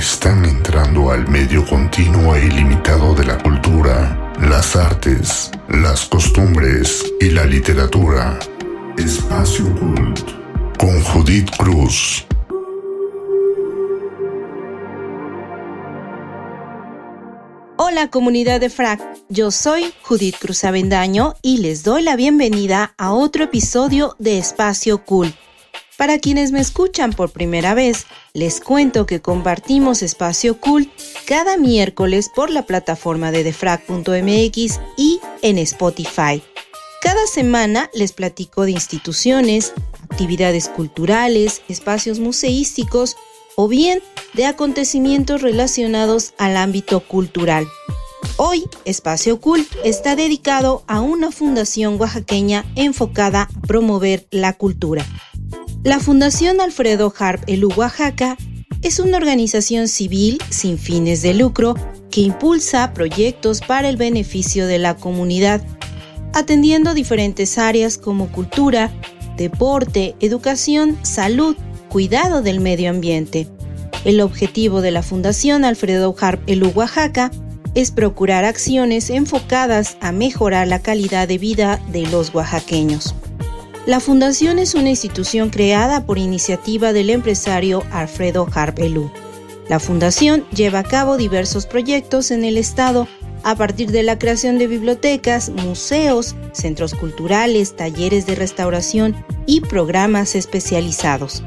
[0.00, 7.28] están entrando al medio continuo e ilimitado de la cultura, las artes, las costumbres y
[7.28, 8.38] la literatura.
[8.96, 10.20] Espacio Cult
[10.78, 12.24] con Judith Cruz.
[17.76, 23.12] Hola comunidad de FRAC, yo soy Judith Cruz Avendaño y les doy la bienvenida a
[23.12, 25.34] otro episodio de Espacio Cool.
[26.00, 30.90] Para quienes me escuchan por primera vez, les cuento que compartimos Espacio Cool
[31.26, 36.42] cada miércoles por la plataforma de defrag.mx y en Spotify.
[37.02, 39.74] Cada semana les platico de instituciones,
[40.10, 43.18] actividades culturales, espacios museísticos
[43.54, 44.00] o bien
[44.32, 47.68] de acontecimientos relacionados al ámbito cultural.
[48.38, 55.04] Hoy, Espacio Cool está dedicado a una fundación oaxaqueña enfocada a promover la cultura.
[55.82, 58.36] La Fundación Alfredo Harp El Oaxaca
[58.82, 61.74] es una organización civil sin fines de lucro
[62.10, 65.62] que impulsa proyectos para el beneficio de la comunidad,
[66.34, 68.90] atendiendo diferentes áreas como cultura,
[69.38, 71.56] deporte, educación, salud,
[71.88, 73.48] cuidado del medio ambiente.
[74.04, 77.30] El objetivo de la Fundación Alfredo Harp El Oaxaca
[77.74, 83.14] es procurar acciones enfocadas a mejorar la calidad de vida de los oaxaqueños.
[83.86, 89.10] La fundación es una institución creada por iniciativa del empresario Alfredo Harpelú.
[89.68, 93.08] La fundación lleva a cabo diversos proyectos en el estado
[93.42, 100.34] a partir de la creación de bibliotecas, museos, centros culturales, talleres de restauración y programas
[100.34, 101.42] especializados.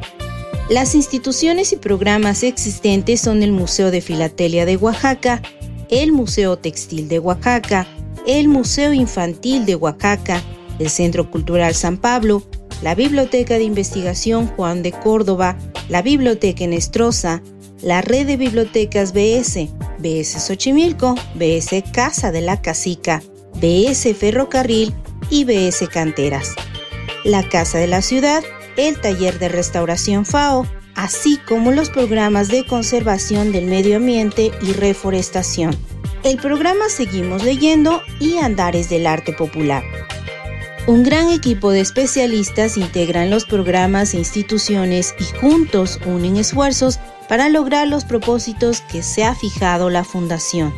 [0.70, 5.42] Las instituciones y programas existentes son el Museo de Filatelia de Oaxaca,
[5.90, 7.86] el Museo Textil de Oaxaca,
[8.25, 10.42] el Museo Infantil de Oaxaca,
[10.80, 12.44] el Centro Cultural San Pablo,
[12.82, 15.58] la Biblioteca de Investigación Juan de Córdoba,
[15.90, 17.42] la Biblioteca Enestrosa,
[17.82, 23.22] la Red de Bibliotecas BS, BS Xochimilco, BS Casa de la Casica,
[23.56, 24.94] BS Ferrocarril
[25.30, 26.56] y BS Canteras.
[27.24, 28.44] La Casa de la Ciudad,
[28.78, 30.66] el Taller de Restauración FAO,
[30.96, 35.76] así como los programas de conservación del medio ambiente y reforestación.
[36.24, 39.84] El programa Seguimos leyendo y Andares del Arte Popular.
[40.86, 47.00] Un gran equipo de especialistas integran los programas e instituciones y juntos unen esfuerzos
[47.30, 50.74] para lograr los propósitos que se ha fijado la Fundación.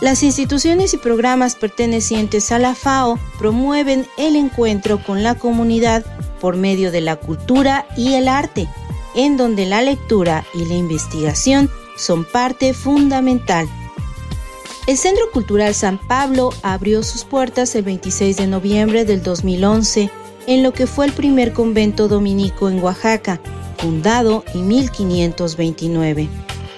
[0.00, 6.04] Las instituciones y programas pertenecientes a la FAO promueven el encuentro con la comunidad
[6.40, 8.68] por medio de la cultura y el arte,
[9.16, 13.68] en donde la lectura y la investigación son parte fundamental
[14.86, 20.10] el Centro Cultural San Pablo abrió sus puertas el 26 de noviembre del 2011
[20.46, 23.40] en lo que fue el primer convento dominico en Oaxaca,
[23.78, 26.28] fundado en 1529.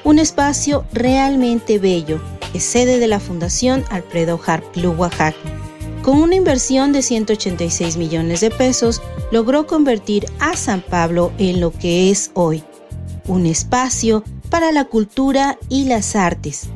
[0.05, 2.21] Un espacio realmente bello,
[2.55, 5.37] es sede de la Fundación Alfredo Harplu Oaxaca.
[6.03, 9.03] Con una inversión de 186 millones de pesos,
[9.33, 12.63] logró convertir a San Pablo en lo que es hoy,
[13.27, 16.69] un espacio para la cultura y las artes,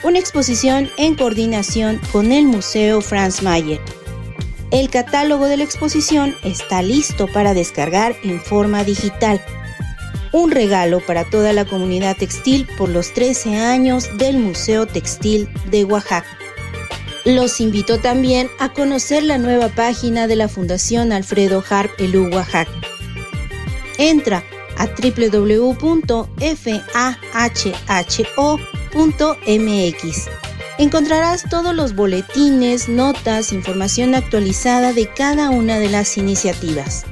[0.03, 3.81] una exposición en coordinación con el Museo Franz Mayer.
[4.73, 9.41] El catálogo de la exposición está listo para descargar en forma digital.
[10.33, 15.85] Un regalo para toda la comunidad textil por los 13 años del Museo Textil de
[15.85, 16.27] Oaxaca.
[17.25, 22.73] Los invito también a conocer la nueva página de la Fundación Alfredo Harp Elú Oaxaca.
[23.99, 24.45] Entra
[24.77, 26.37] a www.fahho.mx.
[30.79, 37.05] Encontrarás todos los boletines, notas, información actualizada de cada una de las iniciativas.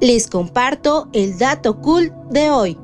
[0.00, 2.76] Les comparto el dato cool de hoy.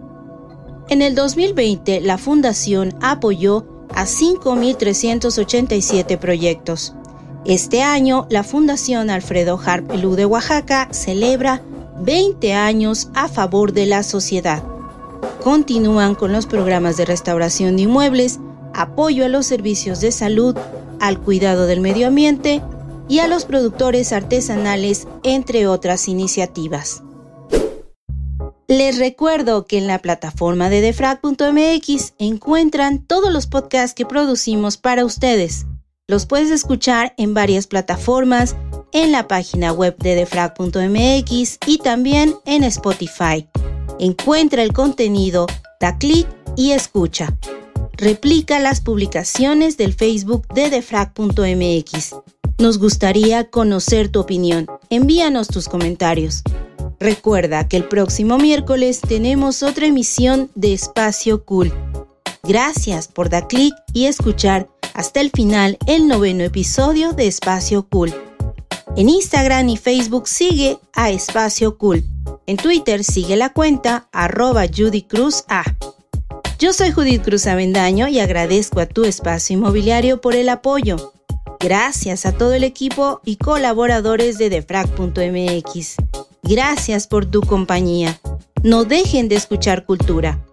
[0.90, 6.94] En el 2020, la Fundación apoyó a 5.387 proyectos.
[7.46, 11.62] Este año, la Fundación Alfredo Harp Elú de Oaxaca celebra
[12.00, 14.62] 20 años a favor de la sociedad.
[15.43, 18.41] Continúan con los programas de restauración de inmuebles,
[18.75, 20.56] apoyo a los servicios de salud,
[21.00, 22.62] al cuidado del medio ambiente
[23.08, 27.02] y a los productores artesanales, entre otras iniciativas.
[28.69, 35.05] Les recuerdo que en la plataforma de defrag.mx encuentran todos los podcasts que producimos para
[35.05, 35.67] ustedes.
[36.06, 38.55] Los puedes escuchar en varias plataformas
[38.92, 43.46] en la página web de defrag.mx y también en Spotify.
[43.98, 45.46] Encuentra el contenido,
[45.81, 46.26] da clic
[46.56, 47.37] y escucha.
[47.92, 52.16] Replica las publicaciones del Facebook de defrag.mx.
[52.58, 54.66] Nos gustaría conocer tu opinión.
[54.88, 56.43] Envíanos tus comentarios.
[56.98, 61.72] Recuerda que el próximo miércoles tenemos otra emisión de Espacio Cool.
[62.43, 68.12] Gracias por dar clic y escuchar hasta el final el noveno episodio de Espacio Cool.
[68.96, 72.04] En Instagram y Facebook sigue a Espacio Cool.
[72.46, 75.62] En Twitter sigue la cuenta arroba Judy Cruz A.
[76.58, 81.12] Yo soy Judith Cruz Avendaño y agradezco a tu espacio inmobiliario por el apoyo.
[81.60, 85.96] Gracias a todo el equipo y colaboradores de defrag.mx.
[86.43, 88.20] Gracias por tu compañía.
[88.62, 90.44] No dejen de escuchar cultura.